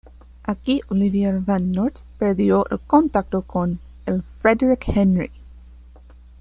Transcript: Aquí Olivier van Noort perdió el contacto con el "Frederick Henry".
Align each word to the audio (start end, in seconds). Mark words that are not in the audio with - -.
Aquí 0.41 0.81
Olivier 0.89 1.41
van 1.41 1.71
Noort 1.71 2.01
perdió 2.17 2.65
el 2.71 2.79
contacto 2.79 3.43
con 3.43 3.79
el 4.07 4.23
"Frederick 4.23 4.83
Henry". 4.95 5.29